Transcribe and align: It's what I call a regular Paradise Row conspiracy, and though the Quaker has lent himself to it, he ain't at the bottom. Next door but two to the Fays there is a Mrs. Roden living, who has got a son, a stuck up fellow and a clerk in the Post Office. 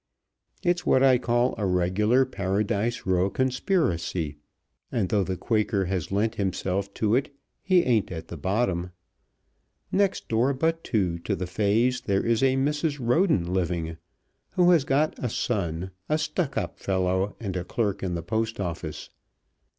It's 0.63 0.83
what 0.83 1.03
I 1.03 1.19
call 1.19 1.53
a 1.59 1.67
regular 1.67 2.25
Paradise 2.25 3.05
Row 3.05 3.29
conspiracy, 3.29 4.37
and 4.91 5.09
though 5.09 5.23
the 5.23 5.37
Quaker 5.37 5.85
has 5.85 6.11
lent 6.11 6.33
himself 6.41 6.91
to 6.95 7.13
it, 7.13 7.31
he 7.61 7.83
ain't 7.83 8.11
at 8.11 8.27
the 8.29 8.35
bottom. 8.35 8.89
Next 9.91 10.27
door 10.27 10.55
but 10.55 10.83
two 10.83 11.19
to 11.19 11.35
the 11.35 11.45
Fays 11.45 12.01
there 12.01 12.25
is 12.25 12.41
a 12.41 12.55
Mrs. 12.57 12.97
Roden 12.99 13.53
living, 13.53 13.97
who 14.53 14.71
has 14.71 14.85
got 14.85 15.13
a 15.19 15.29
son, 15.29 15.91
a 16.09 16.17
stuck 16.17 16.57
up 16.57 16.79
fellow 16.79 17.35
and 17.39 17.55
a 17.55 17.63
clerk 17.63 18.01
in 18.01 18.15
the 18.15 18.23
Post 18.23 18.59
Office. 18.59 19.11